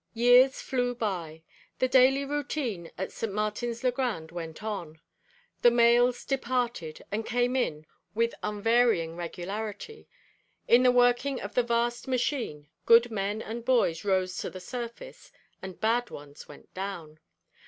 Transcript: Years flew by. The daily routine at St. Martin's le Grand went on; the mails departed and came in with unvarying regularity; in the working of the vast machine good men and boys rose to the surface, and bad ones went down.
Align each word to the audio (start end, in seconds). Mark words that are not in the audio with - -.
Years 0.15 0.59
flew 0.59 0.95
by. 0.95 1.43
The 1.77 1.87
daily 1.87 2.25
routine 2.25 2.89
at 2.97 3.11
St. 3.11 3.31
Martin's 3.31 3.83
le 3.83 3.91
Grand 3.91 4.31
went 4.31 4.63
on; 4.63 4.99
the 5.61 5.69
mails 5.69 6.25
departed 6.25 7.03
and 7.11 7.23
came 7.23 7.55
in 7.55 7.85
with 8.15 8.33
unvarying 8.41 9.15
regularity; 9.15 10.07
in 10.67 10.81
the 10.81 10.91
working 10.91 11.39
of 11.39 11.53
the 11.53 11.61
vast 11.61 12.07
machine 12.07 12.67
good 12.87 13.11
men 13.11 13.43
and 13.43 13.63
boys 13.63 14.03
rose 14.03 14.35
to 14.37 14.49
the 14.49 14.59
surface, 14.59 15.31
and 15.61 15.79
bad 15.79 16.09
ones 16.09 16.47
went 16.47 16.73
down. 16.73 17.19